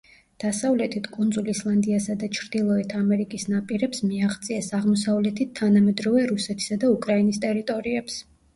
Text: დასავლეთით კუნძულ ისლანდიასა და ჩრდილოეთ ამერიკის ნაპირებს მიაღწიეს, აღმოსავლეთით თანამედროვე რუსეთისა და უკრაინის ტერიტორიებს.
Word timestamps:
დასავლეთით 0.43 1.09
კუნძულ 1.17 1.51
ისლანდიასა 1.53 2.15
და 2.23 2.29
ჩრდილოეთ 2.37 2.95
ამერიკის 3.01 3.47
ნაპირებს 3.51 4.03
მიაღწიეს, 4.07 4.73
აღმოსავლეთით 4.81 5.55
თანამედროვე 5.63 6.27
რუსეთისა 6.35 6.83
და 6.87 6.93
უკრაინის 6.99 7.43
ტერიტორიებს. 7.49 8.21